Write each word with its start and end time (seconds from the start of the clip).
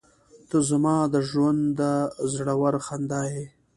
•ته 0.49 0.57
زما 0.69 0.95
د 1.13 1.15
ژونده 1.29 1.91
زړور 2.33 2.75
خندا 2.85 3.21
یې. 3.33 3.45